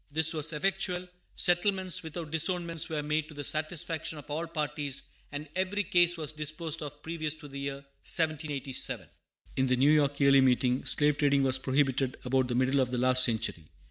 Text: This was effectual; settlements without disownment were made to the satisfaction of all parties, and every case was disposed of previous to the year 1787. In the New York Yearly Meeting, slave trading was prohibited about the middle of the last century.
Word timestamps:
This 0.11 0.33
was 0.33 0.51
effectual; 0.51 1.07
settlements 1.35 2.01
without 2.01 2.31
disownment 2.31 2.89
were 2.89 3.03
made 3.03 3.27
to 3.27 3.35
the 3.35 3.43
satisfaction 3.43 4.17
of 4.17 4.31
all 4.31 4.47
parties, 4.47 5.03
and 5.31 5.47
every 5.55 5.83
case 5.83 6.17
was 6.17 6.31
disposed 6.31 6.81
of 6.81 7.03
previous 7.03 7.35
to 7.35 7.47
the 7.47 7.59
year 7.59 7.75
1787. 7.75 9.07
In 9.57 9.67
the 9.67 9.75
New 9.75 9.91
York 9.91 10.19
Yearly 10.19 10.41
Meeting, 10.41 10.85
slave 10.85 11.19
trading 11.19 11.43
was 11.43 11.59
prohibited 11.59 12.17
about 12.25 12.47
the 12.47 12.55
middle 12.55 12.79
of 12.79 12.89
the 12.89 12.97
last 12.97 13.23
century. 13.23 13.65